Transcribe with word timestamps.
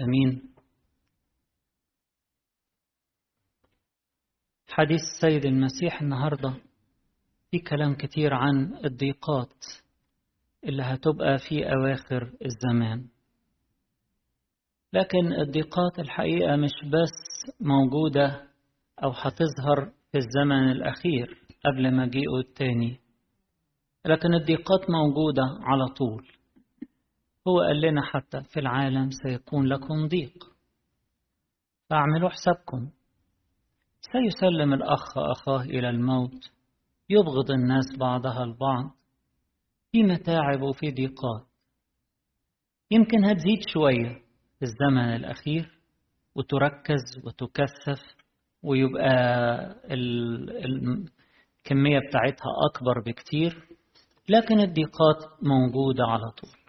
أمين 0.00 0.42
حديث 4.68 5.00
السيد 5.00 5.44
المسيح 5.44 6.02
النهاردة 6.02 6.54
في 7.50 7.58
كلام 7.58 7.94
كتير 7.94 8.34
عن 8.34 8.74
الضيقات 8.84 9.54
اللي 10.64 10.82
هتبقى 10.82 11.38
في 11.48 11.72
أواخر 11.72 12.32
الزمان. 12.44 13.08
لكن 14.92 15.32
الضيقات 15.32 15.98
الحقيقة 15.98 16.56
مش 16.56 16.70
بس 16.84 17.52
موجودة 17.60 18.48
أو 19.04 19.10
هتظهر 19.10 19.92
في 20.12 20.18
الزمن 20.18 20.70
الأخير 20.70 21.44
قبل 21.64 21.94
مجيئه 21.96 22.38
التاني 22.48 23.00
لكن 24.06 24.34
الضيقات 24.34 24.90
موجودة 24.90 25.42
على 25.60 25.86
طول. 25.86 26.26
هو 27.50 27.60
قال 27.60 27.80
لنا 27.80 28.02
حتى 28.02 28.42
في 28.42 28.60
العالم 28.60 29.10
سيكون 29.10 29.66
لكم 29.66 30.08
ضيق. 30.08 30.44
فاعملوا 31.90 32.28
حسابكم. 32.28 32.90
سيسلم 34.00 34.72
الأخ 34.74 35.18
أخاه 35.18 35.62
إلى 35.62 35.88
الموت. 35.90 36.50
يبغض 37.08 37.50
الناس 37.50 37.84
بعضها 37.98 38.44
البعض. 38.44 38.90
في 39.92 40.02
متاعب 40.02 40.62
وفي 40.62 40.90
ضيقات. 40.90 41.46
يمكن 42.90 43.24
هتزيد 43.24 43.58
شوية 43.68 44.22
في 44.58 44.62
الزمن 44.62 45.16
الأخير 45.16 45.78
وتركز 46.34 47.02
وتكثف 47.24 48.16
ويبقى 48.62 49.12
الكمية 51.64 51.98
بتاعتها 52.08 52.50
أكبر 52.70 53.00
بكتير. 53.06 53.68
لكن 54.28 54.60
الضيقات 54.60 55.42
موجودة 55.42 56.04
على 56.04 56.30
طول. 56.30 56.59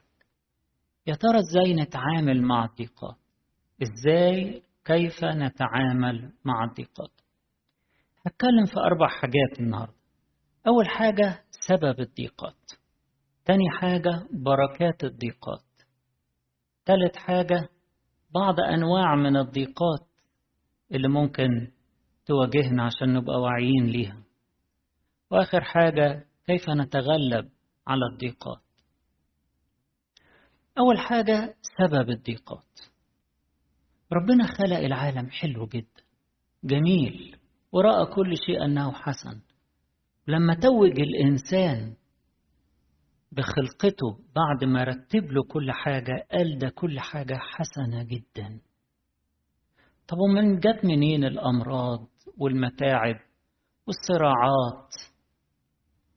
يا 1.07 1.15
ترى 1.15 1.39
إزاي 1.39 1.73
نتعامل 1.73 2.41
مع 2.41 2.65
الضيقات؟ 2.65 3.15
إزاي 3.83 4.63
كيف 4.85 5.23
نتعامل 5.25 6.33
مع 6.45 6.63
الضيقات؟ 6.63 7.11
هتكلم 8.25 8.65
في 8.65 8.79
أربع 8.79 9.07
حاجات 9.07 9.59
النهاردة. 9.59 9.93
أول 10.67 10.89
حاجة 10.89 11.43
سبب 11.67 11.99
الضيقات. 11.99 12.71
تاني 13.45 13.69
حاجة 13.79 14.27
بركات 14.33 15.03
الضيقات. 15.03 15.63
تالت 16.85 17.15
حاجة 17.15 17.69
بعض 18.33 18.59
أنواع 18.59 19.15
من 19.15 19.37
الضيقات 19.37 20.07
اللي 20.91 21.07
ممكن 21.07 21.71
تواجهنا 22.25 22.83
عشان 22.83 23.13
نبقى 23.13 23.41
واعيين 23.41 23.85
ليها. 23.85 24.23
وآخر 25.31 25.61
حاجة 25.61 26.25
كيف 26.45 26.69
نتغلب 26.69 27.49
على 27.87 28.01
الضيقات؟ 28.13 28.61
أول 30.81 30.99
حاجة 30.99 31.55
سبب 31.77 32.09
الضيقات. 32.09 32.79
ربنا 34.13 34.47
خلق 34.47 34.77
العالم 34.77 35.29
حلو 35.29 35.67
جدا 35.67 36.03
جميل 36.63 37.35
ورأى 37.71 38.05
كل 38.05 38.33
شيء 38.45 38.65
أنه 38.65 38.91
حسن. 38.91 39.41
لما 40.27 40.53
توج 40.55 40.99
الإنسان 40.99 41.95
بخلقته 43.31 44.19
بعد 44.35 44.63
ما 44.63 44.83
رتب 44.83 45.31
له 45.31 45.43
كل 45.43 45.71
حاجة 45.71 46.27
قال 46.31 46.57
ده 46.57 46.69
كل 46.69 46.99
حاجة 46.99 47.37
حسنة 47.37 48.03
جدا. 48.03 48.59
طب 50.07 50.17
ومن 50.17 50.59
جت 50.59 50.85
منين 50.85 51.23
الأمراض 51.23 52.07
والمتاعب 52.37 53.15
والصراعات؟ 53.87 55.10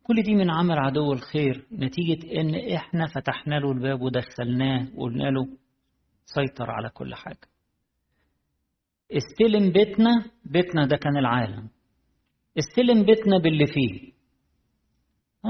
كل 0.06 0.22
دي 0.22 0.34
من 0.34 0.50
عمل 0.50 0.78
عدو 0.78 1.12
الخير 1.12 1.66
نتيجة 1.72 2.41
إن 2.41 2.55
إحنا 2.77 3.06
فتحنا 3.06 3.55
له 3.55 3.72
الباب 3.72 4.02
ودخلناه 4.02 4.88
وقلنا 4.94 5.30
له 5.30 5.47
سيطر 6.24 6.70
على 6.70 6.88
كل 6.91 7.14
حاجة. 7.14 7.48
استلم 9.12 9.72
بيتنا 9.72 10.10
بيتنا 10.44 10.86
ده 10.86 10.97
كان 10.97 11.16
العالم. 11.16 11.69
استلم 12.58 13.02
بيتنا 13.02 13.38
باللي 13.38 13.66
فيه. 13.66 14.12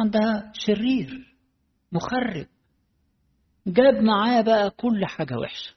ده 0.04 0.52
شرير 0.54 1.36
مخرب. 1.92 2.46
جاب 3.66 3.94
معاه 3.94 4.42
بقى 4.42 4.70
كل 4.70 5.06
حاجة 5.06 5.38
وحشة. 5.38 5.74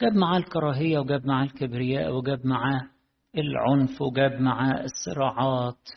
جاب 0.00 0.12
معاه 0.12 0.38
الكراهية 0.38 0.98
وجاب 0.98 1.26
معاه 1.26 1.44
الكبرياء 1.44 2.12
وجاب 2.16 2.46
معاه 2.46 2.90
العنف 3.38 4.02
وجاب 4.02 4.40
معاه 4.40 4.84
الصراعات. 4.84 5.88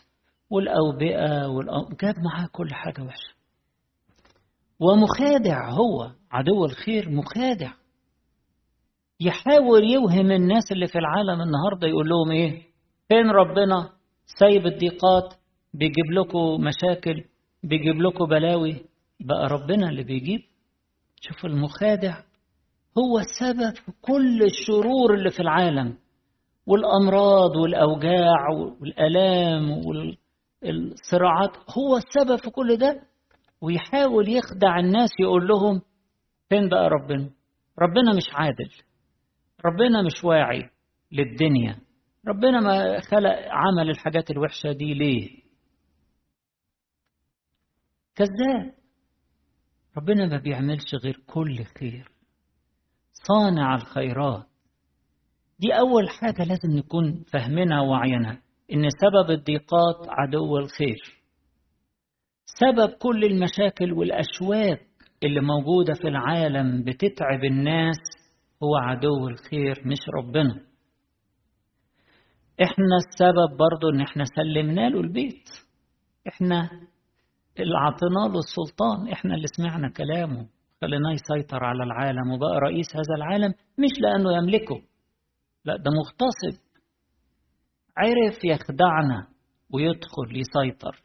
والأوبئة 0.52 1.46
والأو... 1.46 1.88
جاب 2.02 2.14
معاه 2.18 2.48
كل 2.52 2.68
حاجة 2.74 3.02
وحشة. 3.02 3.32
ومخادع 4.80 5.70
هو 5.70 6.10
عدو 6.32 6.64
الخير 6.64 7.10
مخادع. 7.10 7.72
يحاول 9.20 9.84
يوهم 9.84 10.30
الناس 10.30 10.72
اللي 10.72 10.86
في 10.86 10.98
العالم 10.98 11.42
النهارده 11.42 11.88
يقول 11.88 12.08
لهم 12.08 12.30
إيه؟ 12.30 12.62
فين 13.08 13.30
ربنا؟ 13.30 13.90
سايب 14.38 14.66
الضيقات 14.66 15.34
بيجيب 15.74 16.10
لكم 16.12 16.60
مشاكل 16.64 17.24
بيجيب 17.62 18.02
لكم 18.02 18.26
بلاوي. 18.26 18.84
بقى 19.20 19.46
ربنا 19.48 19.88
اللي 19.88 20.02
بيجيب. 20.04 20.40
شوف 21.20 21.44
المخادع. 21.44 22.16
هو 22.98 23.18
السبب 23.18 23.74
في 23.74 23.92
كل 24.02 24.42
الشرور 24.42 25.14
اللي 25.14 25.30
في 25.30 25.40
العالم. 25.40 25.98
والأمراض 26.66 27.56
والأوجاع 27.56 28.48
والآلام 28.80 29.70
والصراعات 30.62 31.56
هو 31.56 31.96
السبب 31.96 32.36
في 32.44 32.50
كل 32.50 32.76
ده 32.76 33.02
ويحاول 33.60 34.28
يخدع 34.28 34.78
الناس 34.78 35.10
يقول 35.20 35.48
لهم 35.48 35.80
فين 36.48 36.68
بقى 36.68 36.88
ربنا؟ 36.88 37.30
ربنا 37.78 38.16
مش 38.16 38.24
عادل 38.32 38.70
ربنا 39.64 40.02
مش 40.02 40.24
واعي 40.24 40.70
للدنيا 41.12 41.78
ربنا 42.28 42.60
ما 42.60 43.00
خلق 43.00 43.38
عمل 43.50 43.90
الحاجات 43.90 44.30
الوحشة 44.30 44.72
دي 44.72 44.94
ليه؟ 44.94 45.42
كذاب. 48.14 48.74
ربنا 49.96 50.26
ما 50.26 50.36
بيعملش 50.38 50.94
غير 50.94 51.20
كل 51.26 51.64
خير 51.78 52.08
صانع 53.12 53.74
الخيرات. 53.74 54.46
دي 55.58 55.72
أول 55.78 56.08
حاجة 56.08 56.44
لازم 56.44 56.70
نكون 56.76 57.24
فاهمينها 57.32 57.80
وعينها 57.80 58.42
إن 58.72 58.88
سبب 58.90 59.30
الضيقات 59.30 59.96
عدو 60.08 60.56
الخير. 60.58 60.98
سبب 62.44 62.90
كل 62.98 63.24
المشاكل 63.24 63.92
والأشواك 63.92 64.86
اللي 65.22 65.40
موجودة 65.40 65.94
في 65.94 66.08
العالم 66.08 66.84
بتتعب 66.84 67.44
الناس 67.44 67.96
هو 68.62 68.76
عدو 68.76 69.28
الخير 69.28 69.82
مش 69.86 69.98
ربنا. 70.18 70.54
إحنا 72.62 72.96
السبب 72.96 73.56
برضو 73.58 73.88
إن 73.94 74.00
إحنا 74.00 74.24
سلمنا 74.24 74.88
له 74.88 75.00
البيت. 75.00 75.48
إحنا 76.28 76.70
اللي 77.60 77.78
عطينا 77.78 78.32
له 78.32 78.38
السلطان. 78.38 79.08
إحنا 79.12 79.34
اللي 79.34 79.46
سمعنا 79.56 79.88
كلامه. 79.90 80.46
خليناه 80.80 81.12
يسيطر 81.12 81.64
على 81.64 81.82
العالم 81.82 82.30
وبقى 82.32 82.58
رئيس 82.60 82.86
هذا 82.96 83.14
العالم 83.16 83.54
مش 83.78 83.90
لأنه 84.00 84.32
يملكه. 84.36 84.82
لا 85.64 85.76
ده 85.76 85.90
مغتصب. 85.98 86.60
عرف 87.96 88.44
يخدعنا 88.44 89.28
ويدخل 89.70 90.36
يسيطر. 90.36 91.02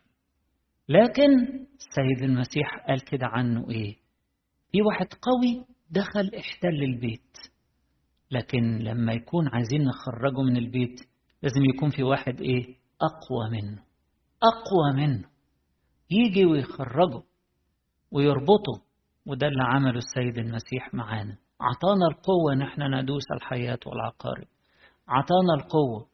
لكن 0.89 1.31
السيد 1.75 2.21
المسيح 2.23 2.85
قال 2.87 3.01
كده 3.05 3.27
عنه 3.27 3.69
إيه؟ 3.69 3.95
في 4.71 4.81
واحد 4.81 5.05
قوي 5.05 5.65
دخل 5.89 6.31
احتل 6.39 6.83
البيت. 6.83 7.37
لكن 8.31 8.77
لما 8.77 9.13
يكون 9.13 9.47
عايزين 9.47 9.81
نخرجه 9.83 10.41
من 10.41 10.57
البيت 10.57 10.99
لازم 11.43 11.65
يكون 11.75 11.89
في 11.89 12.03
واحد 12.03 12.41
إيه؟ 12.41 12.63
أقوى 13.01 13.49
منه. 13.51 13.83
أقوى 14.43 15.07
منه. 15.07 15.29
يجي 16.11 16.45
ويخرجه 16.45 17.23
ويربطه 18.11 18.81
وده 19.25 19.47
اللي 19.47 19.63
عمله 19.63 19.97
السيد 19.97 20.37
المسيح 20.37 20.93
معانا. 20.93 21.37
عطانا 21.61 22.07
القوة 22.11 22.53
ان 22.53 22.61
إحنا 22.61 23.01
ندوس 23.01 23.23
الحياة 23.31 23.79
والعقارب. 23.85 24.47
عطانا 25.07 25.53
القوة 25.57 26.07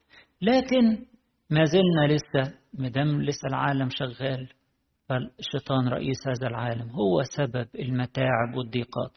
لكن 0.43 1.05
ما 1.49 1.63
زلنا 1.63 2.13
لسه 2.13 2.57
مدام 2.73 3.21
لسه 3.21 3.47
العالم 3.47 3.89
شغال 3.89 4.49
فالشيطان 5.09 5.87
رئيس 5.87 6.17
هذا 6.27 6.47
العالم 6.47 6.89
هو 6.89 7.23
سبب 7.37 7.67
المتاعب 7.79 8.55
والضيقات 8.57 9.11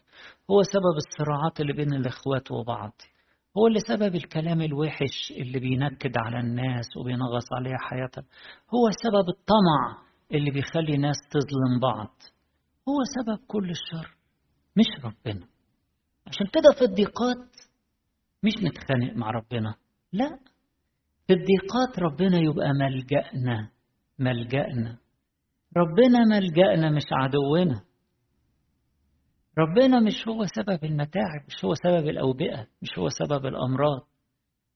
هو 0.50 0.62
سبب 0.62 0.96
الصراعات 0.96 1.60
اللي 1.60 1.72
بين 1.72 1.94
الإخوات 1.94 2.50
وبعض 2.50 2.92
هو 3.58 3.66
اللي 3.66 3.78
سبب 3.88 4.14
الكلام 4.14 4.60
الوحش 4.60 5.30
اللي 5.30 5.58
بينكد 5.60 6.12
على 6.24 6.40
الناس 6.40 6.86
وبينغص 7.00 7.52
عليها 7.52 7.78
حياتها 7.80 8.24
هو 8.74 8.90
سبب 9.02 9.28
الطمع 9.28 10.02
اللي 10.32 10.50
بيخلي 10.50 10.96
ناس 10.96 11.16
تظلم 11.30 11.80
بعض 11.82 12.14
هو 12.88 12.98
سبب 13.16 13.38
كل 13.46 13.70
الشر 13.70 14.16
مش 14.76 15.04
ربنا. 15.04 15.46
عشان 16.26 16.46
كده 16.46 16.72
في 16.78 16.84
الضيقات 16.84 17.50
مش 18.42 18.52
نتخانق 18.62 19.16
مع 19.16 19.30
ربنا 19.30 19.74
لا. 20.12 20.38
في 21.26 21.32
الضيقات 21.32 21.98
ربنا 21.98 22.38
يبقى 22.38 22.68
ملجأنا 22.80 23.70
ملجأنا. 24.18 24.98
ربنا 25.76 26.18
ملجأنا 26.30 26.90
مش 26.90 27.02
عدونا. 27.12 27.80
ربنا 29.58 30.00
مش 30.00 30.28
هو 30.28 30.44
سبب 30.56 30.84
المتاعب 30.84 31.40
مش 31.48 31.64
هو 31.64 31.74
سبب 31.74 32.08
الأوبئة 32.08 32.66
مش 32.82 32.98
هو 32.98 33.08
سبب 33.08 33.46
الأمراض 33.46 34.00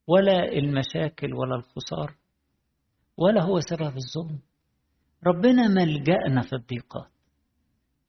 ولا 0.09 0.53
المشاكل 0.53 1.35
ولا 1.35 1.57
الخسارة 1.57 2.15
ولا 3.17 3.43
هو 3.45 3.61
سبب 3.61 3.95
الظلم. 3.97 4.39
ربنا 5.27 5.69
ملجأنا 5.69 6.43
في 6.43 6.53
الضيقات. 6.57 7.11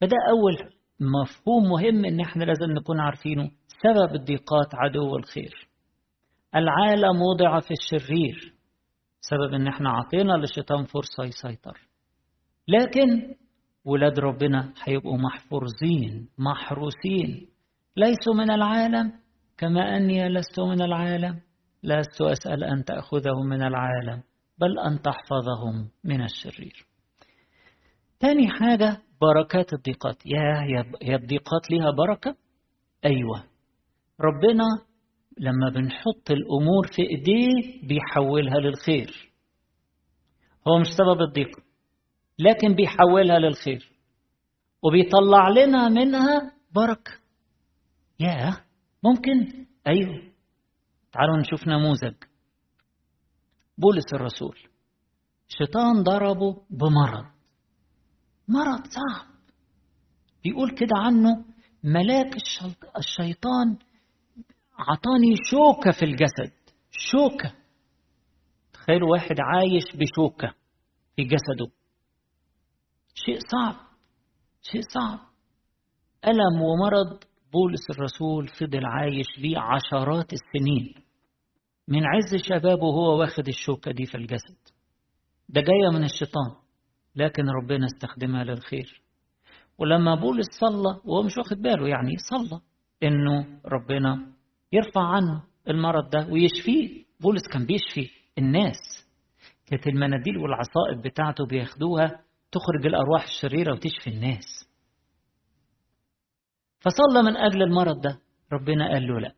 فده 0.01 0.17
أول 0.29 0.73
مفهوم 0.99 1.63
مهم 1.69 2.05
إن 2.05 2.19
إحنا 2.19 2.43
لازم 2.43 2.71
نكون 2.71 2.99
عارفينه 2.99 3.51
سبب 3.83 4.15
الضيقات 4.15 4.75
عدو 4.75 5.15
الخير. 5.17 5.70
العالم 6.56 7.21
وضع 7.21 7.59
في 7.59 7.71
الشرير 7.71 8.53
سبب 9.21 9.53
إن 9.53 9.68
إحنا 9.68 9.89
عطينا 9.89 10.33
للشيطان 10.33 10.83
فرصة 10.86 11.24
يسيطر. 11.24 11.80
لكن 12.68 13.36
ولاد 13.86 14.19
ربنا 14.19 14.74
هيبقوا 14.83 15.18
محفوظين 15.18 16.30
محروسين. 16.38 17.48
ليسوا 17.98 18.33
من 18.36 18.51
العالم 18.51 19.12
كما 19.57 19.98
أني 19.98 20.30
لست 20.30 20.59
من 20.59 20.81
العالم. 20.81 21.39
لست 21.83 22.21
أسأل 22.21 22.63
أن 22.63 22.86
تأخذهم 22.86 23.45
من 23.50 23.62
العالم 23.63 24.24
بل 24.57 24.80
أن 24.80 25.01
تحفظهم 25.01 25.89
من 26.03 26.24
الشرير. 26.24 26.86
تاني 28.19 28.50
حاجة 28.50 28.98
بركات 29.21 29.74
الضيقات. 29.74 30.25
يا 30.25 30.62
يا 31.01 31.15
الضيقات 31.15 31.71
ليها 31.71 31.92
بركة؟ 31.92 32.36
أيوة. 33.06 33.44
ربنا 34.21 34.65
لما 35.38 35.69
بنحط 35.69 36.31
الأمور 36.31 36.88
في 36.95 37.01
إيديه 37.01 37.88
بيحولها 37.88 38.60
للخير. 38.60 39.31
هو 40.68 40.80
مش 40.80 40.88
سبب 40.88 41.22
الضيقة 41.22 41.63
لكن 42.39 42.75
بيحولها 42.75 43.39
للخير 43.39 43.92
وبيطلع 44.81 45.50
لنا 45.50 45.89
منها 45.89 46.51
بركة. 46.75 47.12
يا 48.19 48.57
ممكن؟ 49.04 49.66
أيوة. 49.88 50.31
تعالوا 51.12 51.38
نشوف 51.38 51.68
نموذج. 51.68 52.16
بولس 53.77 54.13
الرسول 54.13 54.57
الشيطان 55.50 56.04
ضربه 56.04 56.62
بمرض. 56.69 57.25
مرض 58.48 58.84
صعب. 58.86 59.31
بيقول 60.44 60.72
كده 60.72 60.95
عنه 60.95 61.45
ملاك 61.84 62.36
الشيطان 62.98 63.77
عطاني 64.89 65.36
شوكة 65.44 65.92
في 66.00 66.06
الجسد. 66.06 66.54
شوكة. 66.92 67.54
تخيلوا 68.74 69.12
واحد 69.12 69.36
عايش 69.39 69.83
بشوكة 69.95 70.54
في 71.16 71.24
جسده. 71.24 71.72
شيء 73.16 73.39
صعب. 73.39 73.75
شيء 74.62 74.81
صعب. 74.81 75.19
ألم 76.28 76.62
ومرض 76.62 77.24
بولس 77.54 77.89
الرسول 77.89 78.48
فضل 78.48 78.86
عايش 78.86 79.28
بيه 79.42 79.57
عشرات 79.60 80.33
السنين. 80.33 80.94
من 81.88 82.01
عز 82.06 82.36
شبابه 82.36 82.86
وهو 82.86 83.19
واخد 83.19 83.48
الشوكة 83.48 83.92
دي 83.92 84.06
في 84.06 84.16
الجسد. 84.16 84.57
ده 85.50 85.62
جاية 85.62 85.89
من 85.98 86.04
الشيطان. 86.04 86.56
لكن 87.16 87.50
ربنا 87.50 87.86
استخدمها 87.86 88.44
للخير. 88.44 89.01
ولما 89.77 90.16
بولس 90.16 90.48
صلى 90.60 91.00
وهو 91.06 91.24
مش 91.24 91.38
واخد 91.38 91.57
باله 91.57 91.88
يعني 91.88 92.12
صلى 92.30 92.62
إنه 93.04 93.62
ربنا 93.66 94.34
يرفع 94.71 95.01
عنه 95.01 95.44
المرض 95.68 96.09
ده 96.09 96.27
ويشفيه. 96.31 97.06
بولس 97.19 97.41
كان 97.53 97.65
بيشفي 97.65 98.09
الناس. 98.38 99.07
كانت 99.65 99.88
المناديل 99.88 100.38
والعصائب 100.38 101.01
بتاعته 101.06 101.45
بياخدوها 101.45 102.07
تخرج 102.51 102.85
الأرواح 102.85 103.23
الشريرة 103.23 103.73
وتشفي 103.73 104.09
الناس. 104.09 104.69
فصلى 106.79 107.23
من 107.23 107.38
أجل 107.38 107.62
المرض 107.62 108.01
ده. 108.01 108.19
ربنا 108.53 108.88
قال 108.91 109.07
له 109.07 109.19
لا. 109.19 109.33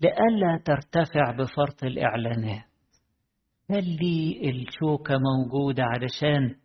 لئلا 0.00 0.62
ترتفع 0.64 1.30
بفرط 1.38 1.84
الإعلانات. 1.84 2.64
خلي 3.68 4.50
الشوكة 4.50 5.14
موجودة 5.18 5.82
علشان 5.84 6.56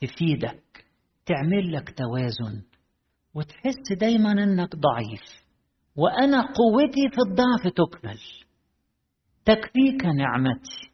تفيدك 0.00 0.84
تعمل 1.26 1.72
لك 1.72 1.98
توازن 1.98 2.62
وتحس 3.34 3.92
دايما 4.00 4.32
إنك 4.32 4.76
ضعيف. 4.76 5.39
وأنا 6.00 6.40
قوتي 6.40 7.08
في 7.12 7.18
الضعف 7.28 7.74
تكمل. 7.74 8.18
تكفيك 9.44 10.04
نعمتي. 10.04 10.90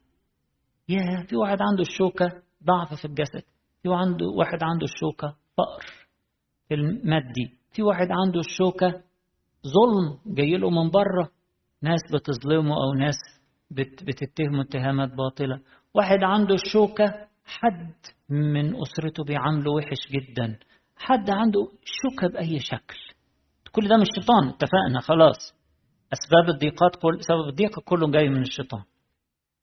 يا 0.89 1.27
في 1.29 1.37
واحد 1.37 1.59
عنده 1.61 1.83
الشوكة 1.83 2.43
ضعف 2.65 2.95
في 2.95 3.05
الجسد. 3.05 3.43
في 3.83 3.89
عنده 3.89 4.27
واحد 4.27 4.63
عنده 4.63 4.85
الشوكة 4.85 5.37
فقر 5.57 5.85
في 6.69 6.75
المادي. 6.75 7.59
في 7.73 7.83
واحد 7.83 8.09
عنده 8.11 8.41
الشوكة 8.41 8.89
ظلم 9.67 10.35
جاي 10.35 10.57
له 10.57 10.71
من 10.71 10.91
بره. 10.91 11.31
ناس 11.83 12.01
بتظلمه 12.13 12.75
أو 12.75 12.95
ناس 12.95 13.17
بتتهمه 14.03 14.63
اتهامات 14.63 15.11
باطلة. 15.15 15.61
واحد 15.95 16.19
عنده 16.23 16.55
الشوكة 16.55 17.29
حد 17.45 17.95
من 18.29 18.77
أسرته 18.77 19.25
بيعامله 19.25 19.73
وحش 19.73 20.09
جدا. 20.11 20.59
حد 20.97 21.31
عنده 21.31 21.61
شوكة 21.85 22.29
بأي 22.29 22.59
شكل. 22.59 23.16
كل 23.77 23.89
ده 23.89 23.97
مش 23.97 24.07
شيطان 24.21 24.49
اتفقنا؟ 24.49 25.01
خلاص. 25.01 25.55
أسباب 26.13 26.55
الضيقات 26.55 26.97
كل 27.03 27.19
سبب 27.21 27.49
الضيقة 27.49 27.83
كله 27.85 28.11
جاي 28.11 28.29
من 28.29 28.41
الشيطان. 28.41 28.83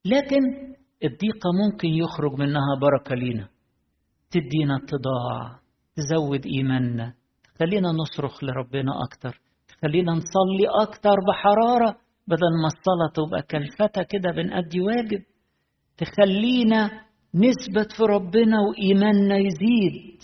لكن 0.06 0.42
الضيقة 1.04 1.50
ممكن 1.63 1.88
يخرج 1.88 2.39
منها 2.39 2.75
بركة 2.81 3.15
لينا. 3.15 3.48
تدينا 4.31 4.75
اتضاع 4.77 5.60
تزود 5.95 6.45
إيماننا. 6.45 7.13
تخلينا 7.56 7.92
نصرخ 7.92 8.44
لربنا 8.44 8.92
أكتر. 9.04 9.42
تخلينا 9.68 10.12
نصلي 10.12 10.68
أكتر 10.81 11.15
بحرارة. 11.27 11.98
بدل 12.27 12.54
ما 12.62 12.68
الصلاة 12.68 13.10
تبقى 13.27 13.42
كالفتة 13.42 14.04
كده 14.04 14.31
بنأدي 14.31 14.81
واجب. 14.81 15.24
تخلينا 15.98 16.86
نثبت 17.36 17.92
في 17.98 18.04
ربنا 18.04 18.57
وإيماننا 18.62 19.38
يزيد. 19.38 20.19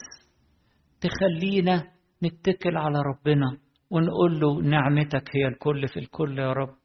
تخلينا 1.02 1.88
نتكل 2.24 2.78
على 2.78 3.00
ربنا. 3.02 3.58
ونقول 3.92 4.40
له 4.40 4.62
نعمتك 4.62 5.36
هي 5.36 5.48
الكل 5.48 5.88
في 5.88 6.00
الكل 6.00 6.40
يا 6.40 6.54
رب. 6.54 6.76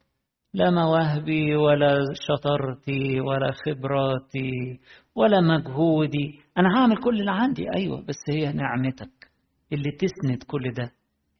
لا 0.54 0.70
مواهبي 0.70 1.56
ولا 1.56 1.98
شطارتي 2.14 3.20
ولا 3.20 3.52
خبراتي 3.52 4.80
ولا 5.14 5.40
مجهودي. 5.40 6.40
أنا 6.58 6.68
هعمل 6.76 6.96
كل 6.96 7.20
اللي 7.20 7.30
عندي. 7.30 7.66
أيوة 7.76 8.00
بس 8.00 8.18
هي 8.28 8.52
نعمتك 8.52 9.30
اللي 9.72 9.90
تسند 9.90 10.42
كل 10.42 10.72
ده. 10.72 10.92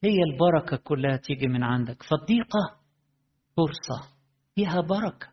هي 0.05 0.17
البركة 0.33 0.77
كلها 0.77 1.17
تيجي 1.17 1.49
من 1.49 1.63
عندك. 1.63 2.03
فالضيقة 2.03 2.61
فرصة. 3.57 4.15
فيها 4.55 4.81
بركة. 4.81 5.29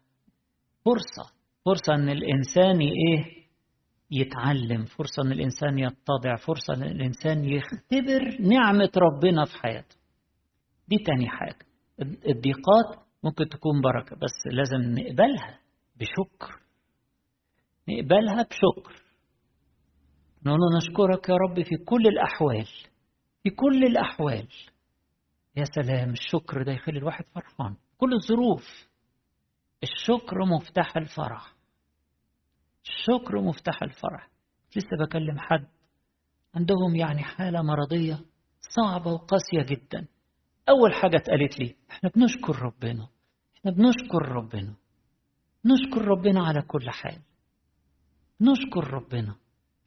فرصة. 0.85 1.33
فرصة 1.65 1.93
أن 1.95 2.09
الإنسان 2.09 2.79
إيه؟ 2.79 3.41
يتعلم. 4.11 4.85
فرصة 4.85 5.23
أن 5.25 5.31
الإنسان 5.31 5.79
يتضع. 5.79 6.35
فرصة 6.35 6.73
أن 6.73 6.83
الإنسان 6.83 7.45
يختبر 7.45 8.41
نعمة 8.41 8.91
ربنا 8.97 9.45
في 9.45 9.57
حياته. 9.57 10.00
دي 10.91 11.03
تاني 11.03 11.29
حاجة. 11.29 11.65
الضيقات 12.01 13.05
ممكن 13.23 13.49
تكون 13.49 13.81
بركة 13.81 14.15
بس 14.15 14.53
لازم 14.53 14.99
نقبلها 14.99 15.59
بشكر. 15.95 16.59
نقبلها 17.89 18.43
بشكر. 18.43 19.01
نقول 20.45 20.59
نشكرك 20.77 21.29
يا 21.29 21.35
رب 21.35 21.63
في 21.63 21.75
كل 21.85 22.07
الأحوال 22.07 22.65
في 23.43 23.49
كل 23.49 23.83
الأحوال. 23.83 24.47
يا 25.55 25.63
سلام 25.75 26.09
الشكر 26.09 26.63
ده 26.63 26.71
يخلي 26.71 26.99
الواحد 26.99 27.25
فرحان. 27.35 27.75
كل 27.97 28.13
الظروف. 28.13 28.87
الشكر 29.83 30.45
مفتاح 30.45 30.97
الفرح. 30.97 31.53
الشكر 32.85 33.41
مفتاح 33.41 33.83
الفرح. 33.83 34.29
لسه 34.75 34.97
بكلم 35.05 35.39
حد 35.39 35.67
عندهم 36.55 36.95
يعني 36.95 37.23
حالة 37.23 37.61
مرضية 37.61 38.19
صعبة 38.75 39.11
وقاسية 39.11 39.75
جدا. 39.75 40.07
أول 40.69 40.93
حاجة 40.93 41.17
اتقالت 41.17 41.59
لي 41.59 41.75
إحنا 41.91 42.09
بنشكر 42.15 42.61
ربنا 42.61 43.07
إحنا 43.57 43.71
بنشكر 43.71 44.21
ربنا 44.31 44.75
نشكر 45.65 46.01
ربنا 46.01 46.43
على 46.47 46.61
كل 46.61 46.89
حال. 46.89 47.17
نشكر 48.41 48.93
ربنا 48.93 49.35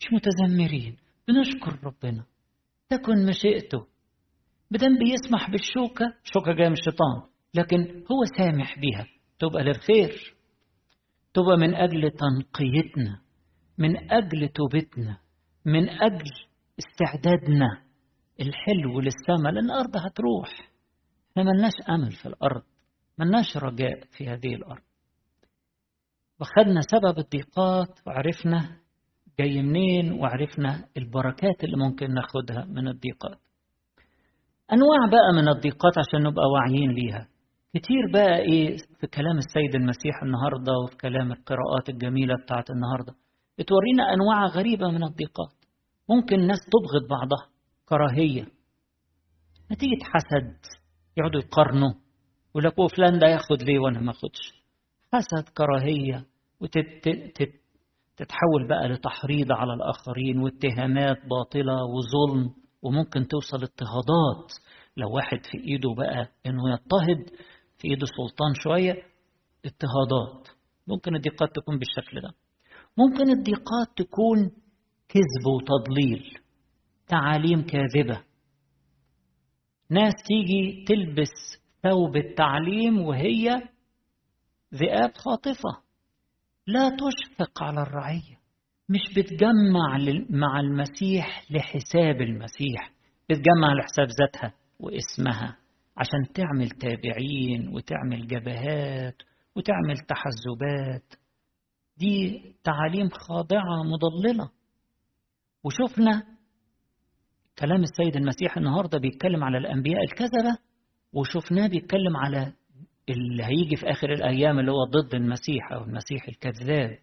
مش 0.01 0.07
متذمرين 0.13 0.97
بنشكر 1.29 1.79
ربنا. 1.85 2.25
تكن 2.89 3.27
مشيئته. 3.27 3.87
بدم 4.71 4.99
بيسمح 4.99 5.51
بالشوكة 5.51 6.15
شوكة 6.25 6.53
جاية 6.53 6.69
من 6.69 6.73
الشيطان 6.73 7.23
لكن 7.55 7.79
هو 8.11 8.25
سامح 8.39 8.79
بيها. 8.79 9.07
تبقى 9.39 9.65
للخير. 9.65 10.35
تبقى 11.35 11.57
من 11.57 11.75
أجل 11.75 12.11
تنقيتنا 12.11 13.21
من 13.79 14.13
أجل 14.13 14.49
توبتنا 14.49 15.19
من 15.65 15.89
أجل 15.89 16.31
استعدادنا. 16.79 17.84
الحلو 18.41 19.01
للسماء 19.01 19.53
لأن 19.53 19.65
الأرض 19.65 19.97
هتروح 19.97 20.51
إحنا 21.31 21.43
ملناش 21.53 21.73
أمل 21.89 22.13
في 22.13 22.27
الأرض 22.27 22.63
ملناش 23.19 23.57
رجاء 23.57 24.01
في 24.17 24.29
هذه 24.29 24.55
الأرض. 24.55 24.83
وخدنا 26.41 26.81
سبب 26.81 27.19
الضيقات 27.19 27.99
وعرفنا 28.07 28.77
جاي 29.39 29.63
منين 29.63 30.13
وعرفنا 30.13 30.85
البركات 30.97 31.65
اللي 31.65 31.77
ممكن 31.77 32.15
ناخدها 32.15 32.65
من 32.65 32.89
الضيقات. 32.89 33.39
أنواع 34.73 34.99
بقى 35.11 35.43
من 35.43 35.49
الضيقات 35.49 35.93
عشان 35.99 36.23
نبقى 36.23 36.45
واعيين 36.55 36.91
ليها. 36.91 37.29
كتير 37.75 38.13
بقى 38.13 38.39
إيه 38.39 38.77
في 39.01 39.07
كلام 39.07 39.39
السيد 39.39 39.75
المسيح 39.75 40.23
النهاردة 40.23 40.73
وفي 40.85 40.97
كلام 40.97 41.33
القراءات 41.33 41.89
الجميلة 41.89 42.35
بتاعت 42.43 42.71
النهاردة. 42.71 43.15
بتورينا 43.59 44.03
أنواع 44.15 44.47
غريبة 44.47 44.89
من 44.91 45.03
الضيقات. 45.05 45.53
ممكن 46.09 46.41
الناس 46.41 46.59
تبغض 46.61 47.09
بعضها. 47.11 47.54
كراهية. 47.89 48.47
نتيجة 49.73 50.05
حسد 50.05 50.57
يقعدوا 51.17 51.41
يقارنوا 51.41 51.93
يقول 52.51 52.65
لك 52.65 52.75
فلان 52.97 53.19
ده 53.19 53.27
ياخد 53.27 53.63
ليه 53.63 53.79
وأنا 53.79 54.01
ما 54.01 54.11
اخدش 54.11 54.53
حسد 55.13 55.49
كراهية 55.49 56.27
وتتحول 56.61 57.49
بقى 58.69 58.89
لتحريض 58.89 59.53
على 59.53 59.75
الآخرين 59.75 60.39
واتهامات 60.39 61.17
باطلة 61.31 61.77
وظلم 61.85 62.51
وممكن 62.83 63.29
توصل 63.29 63.57
اضطهادات. 63.57 64.53
لو 64.97 65.15
واحد 65.15 65.39
في 65.51 65.59
إيده 65.59 65.95
بقى 65.95 66.29
إنه 66.47 66.63
يضطهد 66.73 67.31
في 67.79 67.89
إيده 67.89 68.07
سلطان 68.07 68.55
شوية 68.55 68.93
اضطهادات. 69.65 70.49
ممكن 70.89 71.15
الضيقات 71.17 71.49
تكون 71.55 71.79
بالشكل 71.79 72.21
ده. 72.21 72.31
ممكن 72.99 73.31
الضيقات 73.31 73.89
تكون 73.97 74.51
كذب 75.09 75.47
وتضليل. 75.47 76.39
تعاليم 77.09 77.63
كاذبة. 77.63 78.25
ناس 79.91 80.13
تيجي 80.27 80.85
تلبس 80.89 81.63
ثوب 81.83 82.17
التعليم 82.17 82.99
وهي 82.99 83.63
ذئاب 84.75 85.13
خاطفة. 85.15 85.83
لا 86.67 86.89
تشفق 86.89 87.63
على 87.63 87.83
الرعية. 87.83 88.39
مش 88.89 89.01
بتجمع 89.17 89.99
مع 90.31 90.61
المسيح 90.61 91.45
لحساب 91.51 92.21
المسيح. 92.21 92.93
بتجمع 93.31 93.73
لحساب 93.75 94.09
ذاتها 94.21 94.55
واسمها 94.81 95.57
عشان 95.97 96.33
تعمل 96.35 96.69
تابعين 96.69 97.69
وتعمل 97.69 98.27
جبهات 98.27 99.17
وتعمل 99.57 99.97
تحزبات. 100.09 101.15
دي 101.97 102.43
تعاليم 102.65 103.09
خاضعة 103.09 103.83
مضللة. 103.83 104.51
وشفنا 105.65 106.34
كلام 107.59 107.83
السيد 107.83 108.17
المسيح 108.17 108.57
النهاردة 108.57 108.99
بيتكلم 108.99 109.45
على 109.45 109.59
الأنبياء 109.59 110.03
الكذبة 110.03 110.59
وشفناه 111.13 111.67
بيتكلم 111.67 112.17
على 112.17 112.53
اللي 113.09 113.45
هيجي 113.45 113.77
في 113.77 113.91
آخر 113.91 114.13
الأيام 114.13 114.59
اللي 114.59 114.73
هو 114.73 114.85
ضد 114.85 115.15
المسيح 115.15 115.73
أو 115.73 115.85
المسيح 115.85 116.29
الكذاب. 116.29 116.99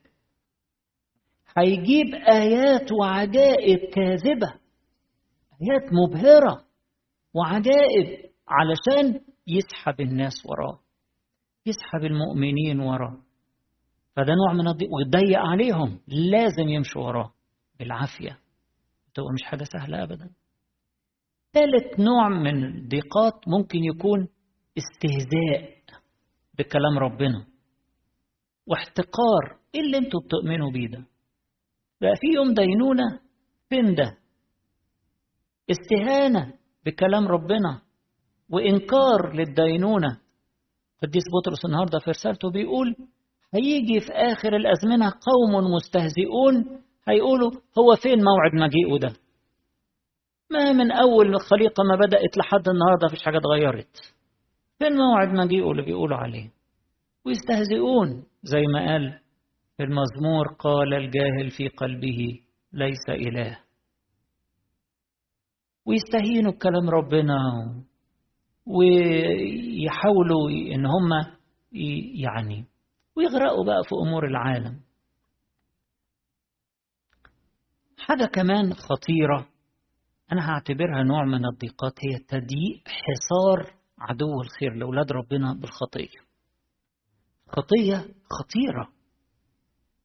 هيجيب 1.57 2.15
آيات 2.15 2.91
وعجائب 2.91 3.79
كاذبة 3.79 4.53
آيات 5.61 5.93
مبهرة 5.93 6.65
وعجائب 7.33 8.29
علشان 8.47 9.21
يسحب 9.47 10.01
الناس 10.01 10.33
وراه 10.45 10.79
يسحب 11.65 12.05
المؤمنين 12.05 12.79
وراه. 12.79 13.17
فده 14.15 14.33
نوع 14.33 14.53
من 14.53 14.67
الضيق 14.67 14.89
ويضيق 14.93 15.39
عليهم 15.39 15.99
لازم 16.07 16.69
يمشوا 16.69 17.01
وراه 17.03 17.33
بالعافية. 17.79 18.39
تبقى 19.13 19.29
مش 19.33 19.43
حاجة 19.43 19.63
سهلة 19.63 20.03
أبدا. 20.03 20.29
ثالث 21.53 21.99
نوع 21.99 22.29
من 22.29 22.63
الضيقات 22.65 23.33
ممكن 23.47 23.79
يكون 23.83 24.27
استهزاء 24.77 25.71
بكلام 26.57 26.97
ربنا 26.99 27.45
واحتقار. 28.67 29.59
إيه 29.75 29.81
اللي 29.81 29.97
أنتوا 29.97 30.19
بتؤمنوا 30.25 30.71
بيه 30.71 30.87
ده؟ 30.87 31.05
بقى 32.01 32.15
في 32.15 32.27
يوم 32.35 32.53
دينونة 32.53 33.19
فين 33.69 33.95
ده؟ 33.95 34.17
استهانة 35.71 36.53
بكلام 36.85 37.27
ربنا 37.27 37.81
وإنكار 38.49 39.33
للدينونة. 39.33 40.17
قديس 41.03 41.23
بطرس 41.41 41.65
النهاردة 41.65 41.99
في 41.99 42.09
رسالته 42.09 42.51
بيقول 42.51 42.95
هيجي 43.53 43.99
في 43.99 44.11
آخر 44.13 44.55
الأزمنة 44.55 45.09
قوم 45.09 45.63
مستهزئون 45.75 46.81
هيقولوا 47.07 47.51
هو 47.51 47.95
فين 48.03 48.19
موعد 48.23 48.53
مجيئه 48.53 48.99
ده؟ 48.99 49.13
ما 50.51 50.71
من 50.73 50.91
أول 50.91 51.27
الخليقة 51.35 51.83
ما 51.83 51.95
بدأت 51.95 52.37
لحد 52.37 52.67
النهاردة 52.69 53.07
فيش 53.07 53.23
حاجة 53.23 53.37
اتغيرت. 53.37 53.97
فين 54.79 54.93
موعد 54.97 55.27
مجيئه 55.27 55.71
اللي 55.71 55.83
بيقولوا 55.85 56.17
عليه؟ 56.17 56.51
ويستهزئون. 57.25 58.23
زي 58.43 58.61
ما 58.73 58.85
قال 58.91 59.19
في 59.77 59.83
المزمور 59.83 60.47
قال 60.59 60.93
الجاهل 60.93 61.49
في 61.57 61.67
قلبه 61.67 62.39
ليس 62.73 63.09
إله. 63.09 63.59
ويستهينوا 65.85 66.51
بكلام 66.51 66.89
ربنا 66.89 67.35
ويحاولوا 68.65 70.49
إن 70.49 70.85
هم 70.85 71.09
يعني 72.21 72.65
ويغرقوا 73.17 73.65
بقى 73.65 73.83
في 73.83 73.95
أمور 74.07 74.27
العالم. 74.27 74.79
حاجة 77.99 78.25
كمان 78.25 78.73
خطيرة 78.73 79.47
أنا 80.31 80.49
هعتبرها 80.49 81.03
نوع 81.03 81.25
من 81.25 81.45
الضيقات 81.45 81.93
هي 82.05 82.17
تضييق 82.27 82.83
حصار 82.87 83.73
عدو 83.99 84.41
الخير 84.41 84.73
لأولاد 84.73 85.11
ربنا 85.11 85.53
بالخطية. 85.53 86.19
خطية 87.47 87.97
خطيرة. 88.29 88.89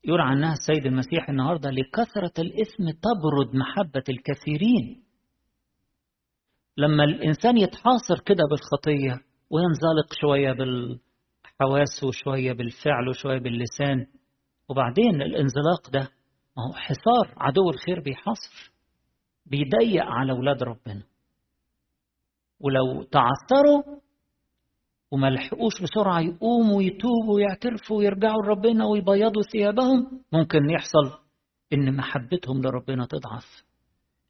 يقول 0.05 0.21
عنها 0.21 0.53
السيد 0.53 0.87
المسيح 0.87 1.29
النهارده 1.29 1.71
لكثرة 1.71 2.43
الإثم 2.43 2.85
تبرد 2.91 3.55
محبة 3.55 4.05
الكثيرين. 4.09 5.03
لما 6.77 7.05
الإنسان 7.05 7.57
يتحاصر 7.57 8.19
كده 8.27 8.43
بالخطية 8.51 9.25
وينزلق 9.51 10.13
شوية 10.21 10.53
بالحواس 10.53 12.05
وشوية 12.05 12.53
بالفعل 12.53 13.09
وشوية 13.09 13.39
باللسان 13.39 14.07
وبعدين 14.69 15.23
الانزلاق 15.23 15.91
ده 15.91 16.01
ما 16.57 16.63
هو 16.69 16.73
حصار 16.73 17.35
عدو 17.37 17.71
الخير 17.71 18.01
بيحاصر. 18.01 18.76
بيضيق 19.47 20.05
على 20.05 20.33
أولاد 20.33 20.63
ربنا. 20.63 21.03
ولو 22.61 23.03
تعثروا 23.03 24.01
وما 25.11 25.31
لحقوش 25.31 25.83
بسرعة 25.83 26.21
يقوموا 26.21 26.77
ويتوبوا 26.77 27.35
ويعترفوا 27.35 27.99
ويرجعوا 27.99 28.43
لربنا 28.43 28.85
ويبيضوا 28.87 29.43
ثيابهم 29.53 30.23
ممكن 30.33 30.71
يحصل 30.71 31.19
إن 31.73 31.97
محبتهم 31.97 32.63
لربنا 32.63 33.07
تضعف. 33.07 33.65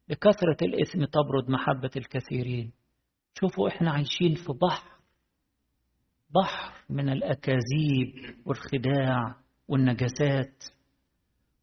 بكثرة 0.09 0.57
الإثم 0.61 1.05
تبرد 1.05 1.49
محبة 1.49 1.91
الكثيرين. 1.97 2.71
شوفوا 3.33 3.67
إحنا 3.67 3.91
عايشين 3.91 4.35
في 4.35 4.53
بحر. 4.61 4.89
بحر 6.35 6.73
من 6.89 7.09
الأكاذيب 7.09 8.35
والخداع 8.45 9.35
والنجاسات. 9.67 10.63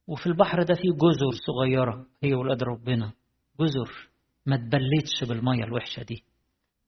وفي 0.06 0.26
البحر 0.26 0.62
ده 0.62 0.74
فيه 0.74 0.90
جزر 0.90 1.30
صغيرة 1.46 2.06
هي 2.22 2.34
ولاد 2.34 2.62
ربنا. 2.62 3.12
جزر 3.60 4.08
ما 4.46 4.56
تبلتش 4.56 5.24
بالمية 5.28 5.64
الوحشة 5.64 6.02
دي. 6.02 6.24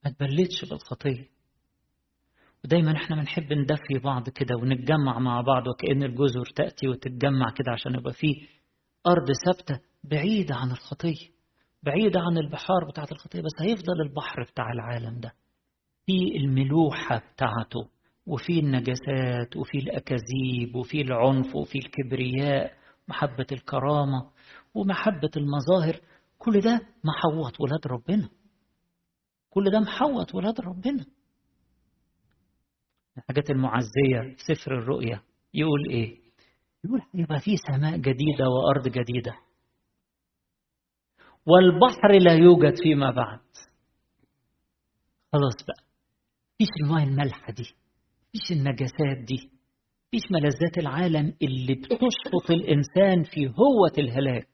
ما 0.04 0.10
تبلتش 0.10 0.64
بالخطية. 0.70 1.28
ودايما 2.64 2.96
إحنا 2.96 3.16
بنحب 3.16 3.52
ندفي 3.52 3.98
بعض 4.04 4.28
كده 4.28 4.56
ونتجمع 4.62 5.18
مع 5.18 5.40
بعض 5.40 5.66
وكأن 5.68 6.02
الجزر 6.02 6.44
تأتي 6.56 6.88
وتتجمع 6.88 7.50
كده 7.50 7.72
عشان 7.72 7.94
يبقى 7.94 8.12
فيه 8.12 8.34
أرض 9.06 9.26
ثابتة 9.44 9.80
بعيدة 10.04 10.54
عن 10.54 10.70
الخطية 10.70 11.28
بعيدة 11.82 12.20
عن 12.20 12.38
البحار 12.38 12.84
بتاعت 12.90 13.12
الخطية. 13.12 13.40
بس 13.40 13.52
هيفضل 13.60 14.00
البحر 14.08 14.42
بتاع 14.42 14.72
العالم 14.72 15.20
ده. 15.20 15.32
في 16.06 16.36
الملوحة 16.36 17.22
بتاعته 17.34 17.88
وفي 18.26 18.58
النجاسات 18.58 19.56
وفي 19.56 19.78
الأكاذيب 19.78 20.74
وفي 20.76 21.00
العنف 21.00 21.56
وفي 21.56 21.78
الكبرياء 21.78 22.72
محبة 23.08 23.46
الكرامة 23.52 24.30
ومحبة 24.74 25.30
المظاهر. 25.36 26.00
كل 26.46 26.60
ده 26.60 26.80
محوط 27.04 27.60
ولاد 27.60 27.86
ربنا. 27.86 28.28
كل 29.50 29.70
ده 29.70 29.80
محوط 29.80 30.34
ولاد 30.34 30.60
ربنا. 30.60 31.06
الحاجات 33.18 33.50
المعزية 33.50 34.36
في 34.36 34.54
سفر 34.54 34.78
الرؤيا 34.78 35.22
يقول 35.54 35.88
إيه؟ 35.90 36.20
يقول 36.84 37.02
هيبقى 37.14 37.40
في 37.40 37.56
سماء 37.56 37.96
جديدة 37.96 38.44
وأرض 38.48 38.88
جديدة. 38.88 39.36
والبحر 41.46 42.12
لا 42.18 42.32
يوجد 42.34 42.74
فيما 42.82 43.10
بعد. 43.10 43.40
خلاص 45.32 45.54
بقى. 45.68 45.84
فيش 46.58 46.68
الماء 46.82 47.04
المالحة 47.04 47.52
دي. 47.52 47.74
فيش 48.32 48.52
النجاسات 48.58 49.18
دي. 49.26 49.50
فيش 50.10 50.22
ملذات 50.30 50.78
العالم 50.78 51.34
اللي 51.42 51.74
بتشفط 51.74 52.50
الإنسان 52.50 53.22
في 53.22 53.46
هوة 53.48 53.92
الهلاك. 53.98 54.48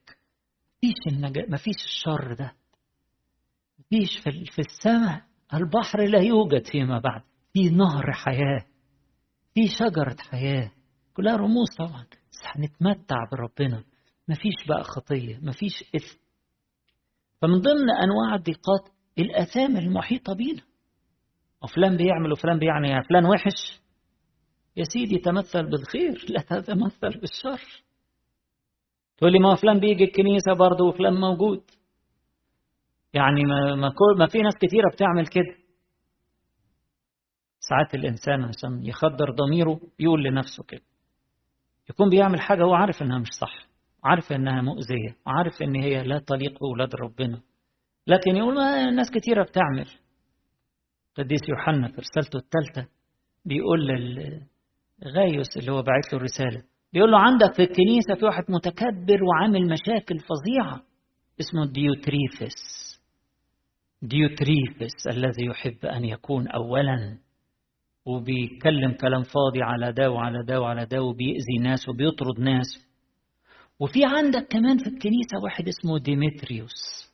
فيش 0.83 1.13
النج... 1.15 1.39
مفيش 1.39 1.77
الشر 1.85 2.35
ده. 2.35 2.53
مفيش 3.79 4.19
في, 4.25 4.45
في 4.45 4.59
السماء. 4.59 5.23
البحر 5.55 6.05
لا 6.05 6.19
يوجد 6.21 6.67
فيما 6.67 6.99
بعد. 6.99 7.23
في 7.53 7.71
نهر 7.71 8.13
حياة. 8.13 8.67
في 9.55 9.61
شجرة 9.79 10.17
حياة. 10.31 10.71
كلها 11.15 11.37
رموز 11.37 11.69
طبعا. 11.79 12.05
بس 12.33 12.39
هنتمتع 12.57 13.17
بربنا. 13.33 13.85
مفيش 14.29 14.55
بقى 14.69 14.83
خطية. 14.85 15.39
مفيش 15.43 15.85
إثم. 15.97 16.19
فمن 17.43 17.61
ضمن 17.61 17.91
أنواع 18.03 18.35
الضيقات 18.35 18.89
الآثام 19.19 19.77
المحيطة 19.77 20.35
بينا. 20.35 20.63
وفلان 21.63 21.97
بيعمل 21.97 22.33
وفلان 22.33 22.59
بيعني 22.59 23.05
فلان 23.09 23.27
وحش. 23.27 23.81
يا 24.77 24.85
سيدي 24.85 25.19
تمثل 25.19 25.71
بالخير. 25.71 26.27
لا 26.29 26.41
تتمثل 26.41 27.21
بالشر. 27.21 27.83
تقول 29.23 29.33
لي 29.33 29.39
ما 29.39 29.55
فلان 29.55 29.81
بيجي 29.81 30.05
الكنيسة 30.05 30.53
برضه 30.53 30.85
وفلان 30.85 31.15
موجود. 31.15 31.63
يعني 33.15 33.45
ما, 33.45 33.75
ما, 33.75 33.93
ما 34.19 34.27
في 34.27 34.39
ناس 34.39 34.55
كتيرة 34.55 34.91
بتعمل 34.93 35.27
كده. 35.27 35.65
ساعات 37.61 37.95
الإنسان 37.95 38.45
عشان 38.45 38.87
يخدر 38.87 39.31
ضميره 39.31 39.81
يقول 39.99 40.25
لنفسه 40.25 40.65
كده. 40.69 40.83
يكون 41.91 42.11
بيعمل 42.11 42.41
حاجة 42.41 42.63
هو 42.63 42.75
عارف 42.75 43.03
إنها 43.03 43.19
مش 43.19 43.29
صح 43.41 43.67
عارف 44.05 44.33
إنها 44.33 44.63
مؤذية 44.63 45.17
عارف 45.27 45.63
إن 45.63 45.77
هي 45.77 46.03
لا 46.03 46.19
تليق 46.19 46.61
بأولاد 46.61 46.95
ربنا. 46.95 47.41
لكن 48.07 48.37
يقول 48.37 48.55
ما 48.55 48.91
ناس 48.91 49.11
كتيرة 49.11 49.43
بتعمل. 49.43 49.89
قديس 51.15 51.41
يوحنا 51.49 51.89
في 51.89 52.01
رسالته 52.01 52.37
الثالثة 52.37 52.93
بيقول 53.45 53.87
لغايوس 55.03 55.57
اللي 55.57 55.73
هو 55.73 55.83
باعت 55.83 56.13
له 56.13 56.19
الرسالة 56.19 56.72
بيقول 56.93 57.11
له 57.11 57.19
عندك 57.19 57.55
في 57.55 57.63
الكنيسة 57.63 58.15
في 58.15 58.25
واحد 58.25 58.45
متكبر 58.49 59.25
وعامل 59.25 59.69
مشاكل 59.69 60.19
فظيعة 60.19 60.83
اسمه 61.41 61.67
ديوتريفس. 61.67 62.55
ديوتريفس 64.03 65.07
الذي 65.07 65.47
يحب 65.47 65.87
أن 65.87 66.05
يكون 66.05 66.49
أولا. 66.49 67.19
وبيتكلم 68.07 68.93
كلام 68.93 69.23
فاضي 69.23 69.63
على 69.63 69.93
ده 69.93 70.11
وعلى 70.11 70.45
ده 70.45 70.61
وعلى 70.61 70.87
ده 70.87 71.03
وبيأذي 71.03 71.59
ناس 71.61 71.89
وبيطرد 71.89 72.41
ناس. 72.41 72.67
وفي 73.81 74.05
عندك 74.05 74.47
كمان 74.51 74.79
في 74.79 74.87
الكنيسة 74.87 75.39
واحد 75.45 75.69
اسمه 75.69 75.99
ديمتريوس. 75.99 77.13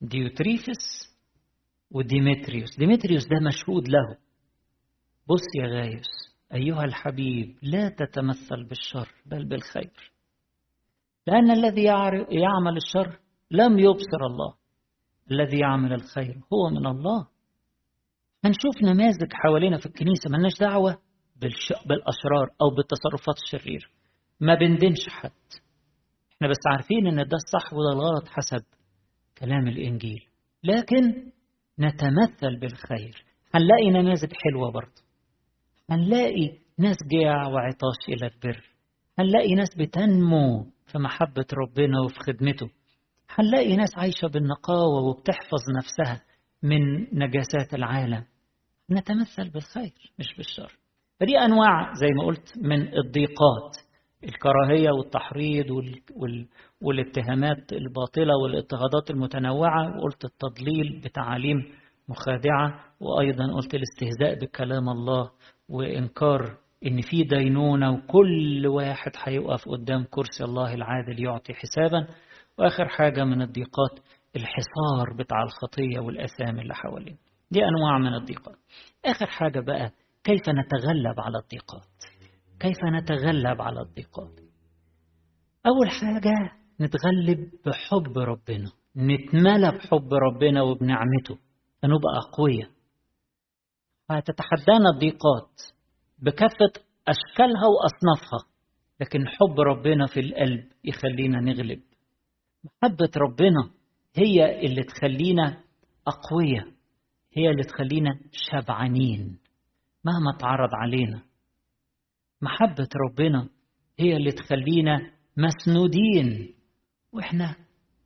ديوتريفس 0.00 1.16
وديمتريوس. 1.90 2.78
ديمتريوس 2.78 3.26
ده 3.26 3.40
مشهود 3.40 3.88
له. 3.88 4.16
بص 5.28 5.44
يا 5.56 5.66
غايوس 5.66 6.25
أيها 6.54 6.84
الحبيب 6.84 7.56
لا 7.62 7.88
تتمثل 7.88 8.64
بالشر 8.68 9.08
بل 9.26 9.44
بالخير. 9.44 10.12
لأن 11.26 11.50
الذي 11.50 11.82
يعمل 12.30 12.76
الشر 12.76 13.18
لم 13.50 13.78
يبصر 13.78 14.26
الله. 14.30 14.54
الذي 15.30 15.58
يعمل 15.58 15.92
الخير 15.92 16.40
هو 16.52 16.70
من 16.70 16.86
الله. 16.86 17.26
هنشوف 18.44 18.82
نماذج 18.82 19.32
حوالينا 19.32 19.78
في 19.78 19.86
الكنيسة 19.86 20.30
ملناش 20.30 20.52
دعوة 20.60 20.98
بالأشرار 21.86 22.50
أو 22.60 22.70
بالتصرفات 22.70 23.34
الشريرة 23.44 23.88
ما 24.40 24.54
بندنش 24.54 25.08
حد. 25.08 25.30
إحنا 26.32 26.48
بس 26.48 26.60
عارفين 26.66 27.06
إن 27.06 27.16
ده 27.16 27.36
الصح 27.36 27.72
وده 27.72 27.92
الغلط 27.92 28.28
حسب 28.28 28.64
كلام 29.38 29.68
الإنجيل. 29.68 30.24
لكن 30.64 31.32
نتمثل 31.78 32.56
بالخير. 32.60 33.24
هنلاقي 33.54 33.90
نماذج 33.90 34.32
حلوة 34.44 34.70
برضه. 34.70 35.05
هنلاقي 35.90 36.58
ناس 36.78 36.96
جاع 37.12 37.46
وعطاش 37.46 38.08
إلى 38.08 38.26
البر. 38.26 38.62
هنلاقي 39.18 39.54
ناس 39.54 39.68
بتنمو 39.78 40.66
في 40.86 40.98
محبة 40.98 41.46
ربنا 41.54 42.00
وفي 42.04 42.18
خدمته. 42.18 42.70
هنلاقي 43.30 43.76
ناس 43.76 43.90
عايشة 43.96 44.28
بالنقاوة 44.28 45.00
وبتحفظ 45.02 45.62
نفسها 45.76 46.22
من 46.62 47.00
نجاسات 47.18 47.74
العالم. 47.74 48.24
نتمثل 48.90 49.50
بالخير 49.50 50.12
مش 50.18 50.26
بالشر. 50.36 50.78
فدي 51.20 51.38
أنواع 51.38 51.92
زي 51.94 52.06
ما 52.16 52.24
قلت 52.24 52.58
من 52.58 52.82
الضيقات 52.82 53.76
الكراهية 54.24 54.90
والتحريض 54.90 55.70
وال... 55.70 56.00
وال... 56.16 56.48
والاتهامات 56.80 57.72
الباطلة 57.72 58.32
والاضطهادات 58.42 59.10
المتنوعة. 59.10 59.96
وقلت 59.96 60.24
التضليل 60.24 61.00
بتعاليم 61.04 61.56
مخادعة 62.08 62.84
وأيضا 63.00 63.44
قلت 63.54 63.74
الاستهزاء 63.74 64.44
بكلام 64.44 64.88
الله. 64.88 65.30
وإنكار 65.68 66.58
إن 66.86 67.00
في 67.00 67.22
دينونة 67.22 67.90
وكل 67.92 68.66
واحد 68.66 69.12
هيقف 69.24 69.68
قدام 69.68 70.04
كرسي 70.10 70.44
الله 70.44 70.74
العادل 70.74 71.24
يعطي 71.24 71.54
حسابا. 71.54 72.08
وآخر 72.58 72.88
حاجة 72.88 73.24
من 73.24 73.42
الضيقات 73.42 73.98
الحصار 74.36 75.16
بتاع 75.18 75.42
الخطية 75.42 75.98
والأثام 75.98 76.58
اللي 76.60 76.74
حوالينا. 76.74 77.16
دي 77.50 77.60
أنواع 77.64 77.98
من 77.98 78.14
الضيقات. 78.14 78.56
آخر 79.04 79.26
حاجة 79.26 79.60
بقى 79.60 79.90
كيف 80.24 80.42
نتغلب 80.48 81.20
على 81.20 81.38
الضيقات؟ 81.38 81.86
كيف 82.60 82.76
نتغلب 82.84 83.62
على 83.62 83.80
الضيقات؟ 83.80 84.40
أول 85.66 85.90
حاجة 85.90 86.32
نتغلب 86.80 87.50
بحب 87.66 88.18
ربنا. 88.18 88.70
نتملى 88.96 89.72
بحب 89.72 90.14
ربنا 90.14 90.62
وبنعمته. 90.62 91.38
فنبقى 91.82 92.12
أقوياء. 92.28 92.68
هتتحدانا 94.10 94.90
الضيقات 94.94 95.50
بكافة 96.18 96.72
أشكالها 97.08 97.66
وأصنافها 97.66 98.48
لكن 99.00 99.28
حب 99.28 99.60
ربنا 99.60 100.06
في 100.06 100.20
القلب 100.20 100.64
يخلينا 100.84 101.40
نغلب. 101.40 101.80
محبة 102.64 103.10
ربنا 103.16 103.70
هي 104.16 104.66
اللي 104.66 104.82
تخلينا 104.82 105.62
أقوياء 106.06 106.66
هي 107.36 107.50
اللي 107.50 107.62
تخلينا 107.62 108.20
شبعانين 108.32 109.38
مهما 110.04 110.38
تعرض 110.40 110.70
علينا. 110.74 111.22
محبة 112.42 112.88
ربنا 113.08 113.48
هي 113.98 114.16
اللي 114.16 114.32
تخلينا 114.32 115.10
مسنودين 115.36 116.54
وإحنا 117.12 117.56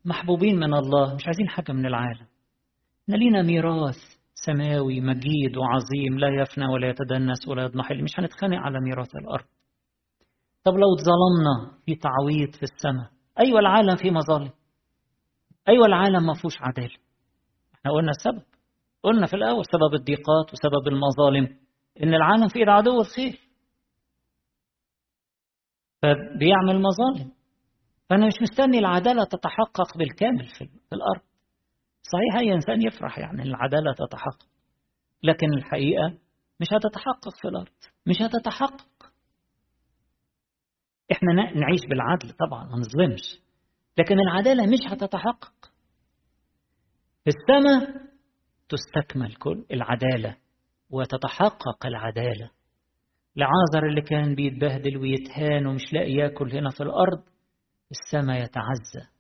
محبوبين 0.04 0.56
من 0.56 0.74
الله 0.74 1.14
مش 1.14 1.26
عايزين 1.26 1.48
حاجة 1.48 1.72
من 1.72 1.86
العالم. 1.86 2.26
إحنا 3.04 3.16
لينا 3.16 3.42
ميراث 3.42 4.19
سماوي 4.46 5.00
مجيد 5.00 5.56
وعظيم 5.56 6.18
لا 6.18 6.42
يفنى 6.42 6.66
ولا 6.66 6.88
يتدنس 6.88 7.48
ولا 7.48 7.62
يضمحل 7.62 8.02
مش 8.04 8.10
هنتخانق 8.18 8.58
على 8.58 8.80
ميراث 8.80 9.16
الأرض. 9.16 9.44
طب 10.64 10.72
لو 10.72 10.86
اتظلمنا 10.94 11.78
في 11.86 11.94
تعويض 11.94 12.54
في 12.54 12.62
السماء 12.62 13.10
أيوة 13.38 13.60
العالم 13.60 13.96
فيه 13.96 14.10
مظالم. 14.10 14.50
أيوة 15.68 15.86
العالم 15.86 16.26
ما 16.26 16.34
فيهوش 16.34 16.56
عدالة. 16.60 16.96
إحنا 17.74 17.92
قلنا 17.92 18.10
السبب. 18.10 18.42
قلنا 19.02 19.26
في 19.26 19.36
الأول 19.36 19.64
سبب 19.64 19.94
الضيقات 19.94 20.52
وسبب 20.52 20.88
المظالم 20.88 21.58
إن 22.02 22.14
العالم 22.14 22.48
فيه 22.48 22.62
العدو 22.62 23.00
الخير. 23.00 23.40
فبيعمل 26.02 26.82
مظالم. 26.82 27.32
فأنا 28.10 28.26
مش 28.26 28.34
مستني 28.42 28.78
العدالة 28.78 29.24
تتحقق 29.24 29.98
بالكامل 29.98 30.46
في 30.48 30.68
الأرض. 30.92 31.29
صحيح 32.02 32.40
أي 32.40 32.54
إنسان 32.54 32.82
يفرح 32.82 33.18
يعني 33.18 33.42
العدالة 33.42 33.92
تتحقق. 33.94 34.46
لكن 35.22 35.46
الحقيقة 35.54 36.18
مش 36.60 36.66
هتتحقق 36.72 37.36
في 37.42 37.48
الأرض 37.48 37.72
مش 38.06 38.16
هتتحقق. 38.22 39.12
إحنا 41.12 41.32
نعيش 41.32 41.80
بالعدل 41.90 42.30
طبعا 42.46 42.64
ما 42.64 42.76
نظلمش. 42.76 43.40
لكن 43.98 44.18
العدالة 44.20 44.64
مش 44.66 44.92
هتتحقق. 44.92 45.72
في 47.24 47.30
السماء 47.30 48.10
تستكمل 48.68 49.34
كل 49.34 49.64
العدالة 49.72 50.36
وتتحقق 50.90 51.86
العدالة. 51.86 52.50
لعازر 53.36 53.88
اللي 53.88 54.02
كان 54.02 54.34
بيتبهدل 54.34 54.96
ويتهان 54.96 55.66
ومش 55.66 55.92
لاقي 55.92 56.12
ياكل 56.12 56.52
هنا 56.52 56.70
في 56.70 56.80
الأرض 56.82 57.22
السماء 57.90 58.42
يتعزى. 58.44 59.10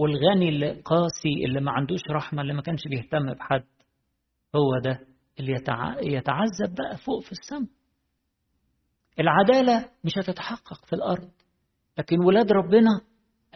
والغني 0.00 0.48
القاسي 0.48 1.44
اللي 1.46 1.60
ما 1.60 1.72
عندوش 1.72 2.00
رحمة 2.10 2.42
اللي 2.42 2.52
ما 2.54 2.62
كانش 2.62 2.80
بيهتم 2.90 3.32
بحد 3.34 3.64
هو 4.56 4.78
ده 4.84 5.00
اللي 5.40 5.52
يتعذب 6.02 6.74
بقى 6.78 6.96
فوق 7.06 7.22
في 7.22 7.32
السماء 7.32 7.68
العدالة 9.20 9.88
مش 10.04 10.12
هتتحقق 10.18 10.84
في 10.86 10.92
الأرض 10.92 11.30
لكن 11.98 12.16
ولاد 12.24 12.52
ربنا 12.52 13.00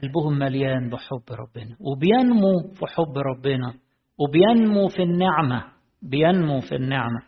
قلبهم 0.02 0.38
مليان 0.38 0.90
بحب 0.90 1.22
ربنا 1.30 1.76
وبينمو 1.80 2.72
في 2.74 2.86
حب 2.86 3.18
ربنا 3.18 3.74
وبينمو 4.18 4.88
في 4.88 5.02
النعمة 5.02 5.72
بينمو 6.02 6.60
في 6.60 6.74
النعمة. 6.74 7.20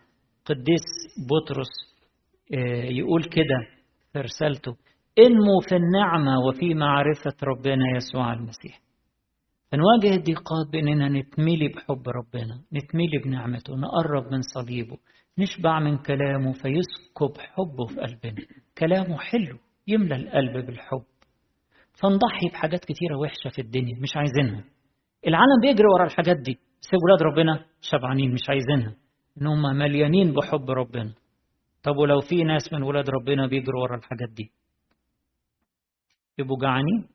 قديس 0.45 0.85
بطرس 1.31 1.69
يقول 2.91 3.25
كده 3.25 3.83
في 4.13 4.19
رسالته 4.21 4.77
انمو 5.19 5.61
في 5.69 5.77
النعمة 5.77 6.39
وفي 6.49 6.75
معرفة 6.75 7.35
ربنا 7.43 7.85
يسوع 7.97 8.33
المسيح. 8.33 8.81
فنواجه 9.71 10.17
الضيقات 10.17 10.67
بأننا 10.73 11.09
نتملي 11.09 11.69
بحب 11.69 12.09
ربنا 12.09 12.63
نتملي 12.73 13.19
بنعمته 13.25 13.77
نقرب 13.77 14.33
من 14.33 14.41
صليبه 14.41 14.99
نشبع 15.39 15.81
من 15.81 15.99
كلامه 15.99 16.53
فيسكب 16.53 17.39
حبه 17.39 17.87
في 17.87 18.01
قلبنا. 18.01 18.47
كلامه 18.79 19.19
حلو 19.19 19.59
يملى 19.87 20.17
القلب 20.17 20.67
بالحب. 20.67 21.05
فنضحي 22.01 22.49
بحاجات 22.53 22.81
كتيرة 22.85 23.17
وحشة 23.17 23.51
في 23.51 23.61
الدنيا 23.61 24.01
مش 24.03 24.17
عايزينها. 24.17 24.65
العالم 25.27 25.61
بيجري 25.63 25.87
ورا 25.95 26.05
الحاجات 26.07 26.37
دي. 26.37 26.59
بس 26.83 26.89
ولاد 27.05 27.23
ربنا 27.23 27.65
شبعانين 27.81 28.33
مش 28.33 28.49
عايزينها. 28.49 28.95
إن 29.41 29.47
هم 29.47 29.63
مليانين 29.63 30.35
بحب 30.35 30.71
ربنا. 30.71 31.15
طب 31.83 31.97
ولو 31.97 32.21
في 32.21 32.45
ناس 32.45 32.73
من 32.73 32.83
ولاد 32.83 33.11
ربنا 33.11 33.47
بيجروا 33.47 33.83
ورا 33.83 33.97
الحاجات 33.97 34.29
دي؟ 34.37 34.51
يبقوا 36.39 36.59
جعانين؟ 36.63 37.09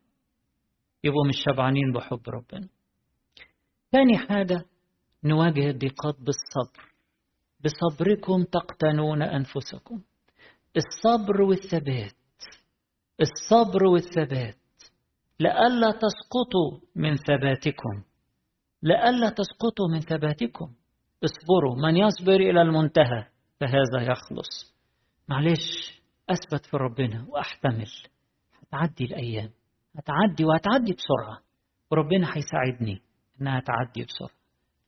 يبقوا 1.03 1.27
مش 1.27 1.35
شبعانين 1.45 1.91
بحب 1.93 2.21
ربنا. 2.29 2.67
تاني 3.91 4.17
حاجة 4.17 4.65
نواجه 5.23 5.69
الضيقات 5.69 6.15
بالصبر. 6.15 6.91
بصبركم 7.63 8.43
تقتنون 8.43 9.21
أنفسكم. 9.21 10.01
الصبر 10.77 11.41
والثبات 11.41 12.15
الصبر 13.21 13.83
والثبات. 13.85 14.57
لئلا 15.39 15.91
تسقطوا 15.91 16.79
من 16.95 17.15
ثباتكم. 17.15 18.03
لئلا 18.83 19.29
تسقطوا 19.29 19.87
من 19.93 19.99
ثباتكم. 19.99 20.73
اصبروا 21.23 21.75
من 21.75 21.97
يصبر 21.97 22.35
إلى 22.35 22.61
المنتهى 22.61 23.27
فهذا 23.59 24.11
يخلص. 24.11 24.75
معلش 25.27 26.01
أثبت 26.29 26.65
في 26.65 26.77
ربنا 26.77 27.25
وأحتمل. 27.29 27.91
هتعدي 28.61 29.05
الأيام. 29.05 29.49
هتعدي 29.97 30.45
وهتعدي 30.45 30.93
بسرعة. 30.93 31.41
وربنا 31.91 32.27
هيساعدني 32.37 33.01
إنها 33.41 33.59
تعدي 33.59 34.05
بسرعة. 34.05 34.41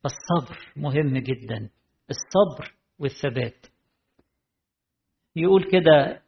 فالصبر 0.03 0.73
مهم 0.75 1.17
جدا. 1.17 1.69
الصبر 2.09 2.75
والثبات. 2.99 3.65
يقول 5.35 5.63
كده 5.71 6.21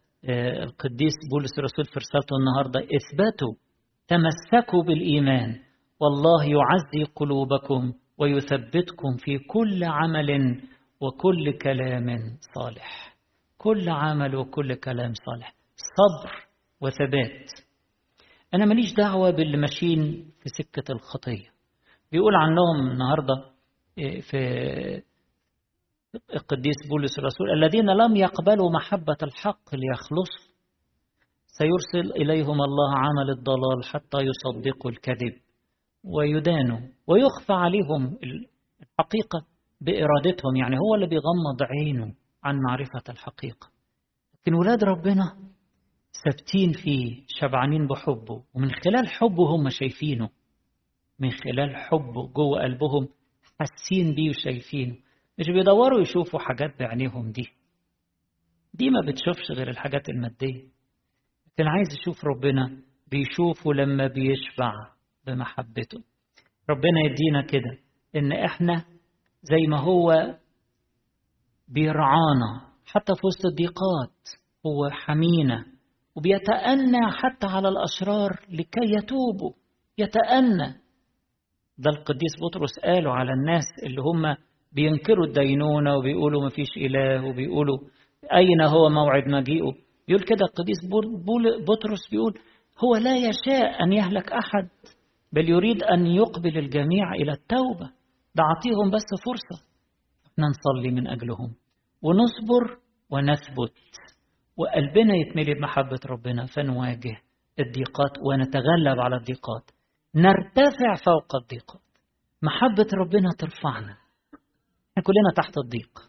القديس 0.63 1.13
بولس 1.31 1.59
الرسول 1.59 1.85
في 1.85 1.99
رسالته 1.99 2.35
النهارده 2.39 2.79
إثبتوا 2.79 3.53
تمسكوا 4.07 4.83
بالإيمان 4.83 5.59
والله 5.99 6.43
يعزي 6.43 7.11
قلوبكم 7.15 7.93
ويثبتكم 8.17 9.17
في 9.17 9.37
كل 9.37 9.83
عمل 9.83 10.61
وكل 11.01 11.57
كلام 11.57 12.37
صالح. 12.55 13.15
كل 13.57 13.89
عمل 13.89 14.35
وكل 14.35 14.75
كلام 14.75 15.13
صالح. 15.13 15.55
صبر 15.75 16.47
وثبات. 16.81 17.64
أنا 18.53 18.65
ماليش 18.65 18.93
دعوة 18.93 19.31
باللي 19.31 19.57
ماشيين 19.57 20.31
في 20.43 20.49
سكة 20.49 20.91
الخطية. 20.91 21.49
بيقول 22.11 22.35
عنهم 22.35 22.91
النهاردة 22.91 23.33
في 23.95 24.37
القديس 26.33 26.75
بولس 26.89 27.19
الرسول 27.19 27.49
الذين 27.49 27.85
لم 27.85 28.15
يقبلوا 28.15 28.71
محبة 28.71 29.17
الحق 29.23 29.75
ليخلصوا 29.75 30.55
سيرسل 31.47 32.11
إليهم 32.11 32.61
الله 32.61 32.97
عمل 32.97 33.29
الضلال 33.37 33.83
حتى 33.83 34.17
يصدقوا 34.17 34.91
الكذب 34.91 35.33
ويدانوا 36.03 36.79
ويخفى 37.07 37.53
عليهم 37.53 38.17
الحقيقة 38.81 39.45
بإرادتهم 39.81 40.55
يعني 40.55 40.75
هو 40.79 40.95
اللي 40.95 41.07
بيغمض 41.07 41.63
عينه 41.63 42.13
عن 42.43 42.59
معرفة 42.67 43.03
الحقيقة. 43.09 43.69
لكن 44.33 44.53
ولاد 44.53 44.83
ربنا 44.83 45.37
ثابتين 46.25 46.71
فيه 46.71 47.23
شبعانين 47.27 47.87
بحبه 47.87 48.43
ومن 48.53 48.71
خلال 48.71 49.07
حبه 49.07 49.55
هم 49.55 49.69
شايفينه. 49.69 50.29
من 51.19 51.31
خلال 51.31 51.75
حبه 51.75 52.27
جوه 52.27 52.61
قلبهم 52.63 53.07
حاسين 53.59 54.15
بيه 54.15 54.29
وشايفينه. 54.29 54.95
مش 55.39 55.45
بيدوروا 55.47 56.01
يشوفوا 56.01 56.39
حاجات 56.39 56.79
بعينيهم 56.79 57.31
دي. 57.31 57.49
دي 58.73 58.89
ما 58.89 59.01
بتشوفش 59.07 59.51
غير 59.51 59.69
الحاجات 59.69 60.09
المادية. 60.09 60.63
لكن 61.47 61.67
عايز 61.67 61.87
يشوف 62.01 62.25
ربنا 62.25 62.81
بيشوفه 63.11 63.73
لما 63.73 64.07
بيشبع 64.07 64.73
بمحبته. 65.27 66.03
ربنا 66.69 66.99
يدينا 67.05 67.41
كده 67.41 67.77
إن 68.15 68.31
إحنا 68.31 68.85
زي 69.43 69.67
ما 69.69 69.79
هو 69.79 70.35
بيرعانا 71.67 72.71
حتى 72.85 73.13
في 73.15 73.27
وسط 73.27 73.45
الضيقات 73.45 74.29
هو 74.65 74.89
حمينا. 74.89 75.74
وبيتأنى 76.15 77.11
حتى 77.11 77.47
على 77.47 77.69
الأشرار 77.69 78.31
لكي 78.49 78.93
يتوبوا 78.97 79.51
يتأنى. 79.97 80.73
ده 81.77 81.89
القديس 81.89 82.31
بطرس 82.41 82.79
قاله 82.83 83.11
على 83.11 83.33
الناس 83.33 83.63
اللي 83.83 84.01
هم 84.01 84.35
بينكروا 84.71 85.25
الدينونة 85.25 85.95
وبيقولوا 85.95 86.41
ما 86.43 86.49
فيش 86.49 86.77
إله 86.77 87.25
وبيقولوا 87.25 87.77
أين 88.33 88.61
هو 88.61 88.89
موعد 88.89 89.27
مجيئه. 89.27 89.73
يقول 90.07 90.23
كده 90.23 90.45
القديس 90.49 90.77
بطرس 91.67 92.09
بيقول 92.11 92.33
هو 92.83 92.95
لا 92.95 93.17
يشاء 93.17 93.83
أن 93.83 93.93
يهلك 93.93 94.31
أحد 94.31 94.69
بل 95.33 95.49
يريد 95.49 95.83
أن 95.83 96.05
يقبل 96.07 96.57
الجميع 96.57 97.13
إلى 97.13 97.31
التوبة. 97.31 97.91
ده 98.35 98.43
عطيهم 98.43 98.91
بس 98.91 99.05
فرصة. 99.25 99.63
نصلي 100.39 100.91
من 100.91 101.07
أجلهم 101.07 101.53
ونصبر 102.01 102.77
ونثبت. 103.09 103.73
وقلبنا 104.57 105.15
يتملي 105.15 105.53
بمحبة 105.53 105.99
ربنا 106.05 106.45
فنواجه 106.45 107.21
الضيقات 107.59 108.11
ونتغلب 108.27 108.99
على 108.99 109.15
الضيقات. 109.15 109.71
نرتفع 110.15 110.93
فوق 111.05 111.35
الضيقات. 111.35 111.81
محبة 112.41 112.87
ربنا 112.93 113.29
ترفعنا. 113.39 113.97
كلنا 115.03 115.31
تحت 115.35 115.57
الضيق. 115.57 115.99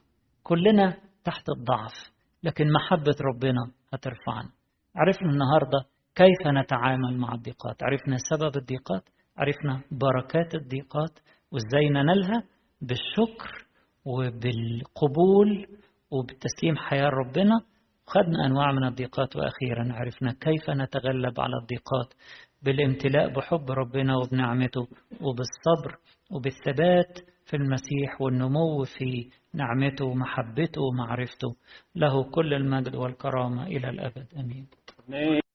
كلنا 0.43 0.97
تحت 1.25 1.49
الضعف. 1.49 2.11
لكن 2.43 2.73
محبة 2.73 3.17
ربنا 3.21 3.73
هترفعنا. 3.93 4.51
عرفنا 4.97 5.31
النهاردة 5.31 5.79
كيف 6.15 6.47
نتعامل 6.47 7.19
مع 7.19 7.35
الضيقات. 7.35 7.83
عرفنا 7.83 8.17
سبب 8.31 8.57
الضيقات. 8.57 9.09
عرفنا 9.37 9.83
بركات 9.91 10.55
الضيقات. 10.55 11.19
وإزاي 11.53 11.89
ننالها؟ 11.91 12.43
بالشكر 12.83 13.67
وبالقبول 14.05 15.67
وبتسليم 16.11 16.77
حياة 16.77 17.09
ربنا. 17.09 17.61
خدنا 18.07 18.47
أنواع 18.47 18.73
من 18.73 18.85
الضيقات 18.85 19.37
وأخيرا 19.37 19.93
عرفنا 19.93 20.33
كيف 20.33 20.71
نتغلب 20.71 21.41
على 21.41 21.57
الضيقات 21.63 22.15
بالامتلاء 22.63 23.29
بحب 23.29 23.71
ربنا 23.71 24.17
وبنعمته 24.17 24.89
وبالصبر 25.21 25.99
وبالثبات 26.31 27.19
في 27.47 27.57
المسيح 27.57 28.21
والنمو 28.21 28.85
في 28.85 29.31
نعمته 29.55 30.05
ومحبته 30.05 30.83
ومعرفته. 30.83 31.57
له 31.95 32.31
كل 32.31 32.55
المجد 32.55 32.95
والكرامة 32.95 33.67
إلى 33.67 33.89
الأبد. 33.91 34.27
أمين. 34.39 34.67